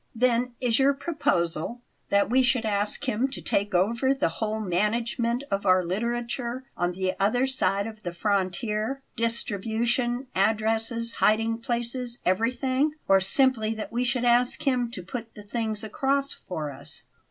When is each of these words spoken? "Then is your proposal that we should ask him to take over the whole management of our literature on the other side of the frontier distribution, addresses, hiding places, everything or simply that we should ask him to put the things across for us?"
"Then 0.15 0.53
is 0.59 0.79
your 0.79 0.95
proposal 0.95 1.79
that 2.09 2.27
we 2.27 2.41
should 2.41 2.65
ask 2.65 3.07
him 3.07 3.27
to 3.27 3.39
take 3.39 3.75
over 3.75 4.15
the 4.15 4.29
whole 4.29 4.59
management 4.59 5.43
of 5.51 5.63
our 5.63 5.83
literature 5.85 6.63
on 6.75 6.93
the 6.93 7.13
other 7.19 7.45
side 7.45 7.85
of 7.85 8.01
the 8.01 8.11
frontier 8.11 9.03
distribution, 9.15 10.25
addresses, 10.33 11.11
hiding 11.21 11.59
places, 11.59 12.17
everything 12.25 12.93
or 13.07 13.21
simply 13.21 13.75
that 13.75 13.91
we 13.91 14.03
should 14.03 14.25
ask 14.25 14.63
him 14.63 14.89
to 14.89 15.03
put 15.03 15.35
the 15.35 15.43
things 15.43 15.83
across 15.83 16.33
for 16.33 16.71
us?" 16.71 17.03